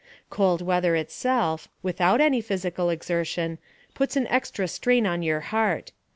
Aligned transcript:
Cold 0.31 0.63
weather 0.63 0.95
itself, 0.95 1.67
without 1.83 2.19
any 2.19 2.41
physical 2.41 2.89
exertion, 2.89 3.59
puts 3.93 4.15
an 4.17 4.25
extra 4.29 4.67
strain 4.67 5.05
on 5.05 5.21
your 5.21 5.41
heart. 5.41 5.91